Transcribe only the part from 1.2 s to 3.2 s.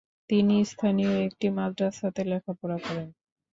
একটি মাদ্রাসাতে লেখাপড়া করেন।